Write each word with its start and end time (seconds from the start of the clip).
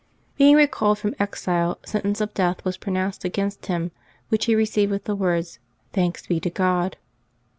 Being 0.35 0.55
recalled 0.55 0.97
from 0.97 1.13
exile, 1.19 1.77
sentence 1.85 2.21
of 2.21 2.33
death 2.33 2.65
was 2.65 2.75
pronounced 2.75 3.23
against 3.23 3.67
him, 3.67 3.91
which 4.29 4.45
he 4.45 4.55
received 4.55 4.89
with 4.91 5.03
the 5.03 5.15
words" 5.15 5.59
Thanks 5.93 6.25
be 6.25 6.39
to 6.39 6.49
God." 6.49 6.97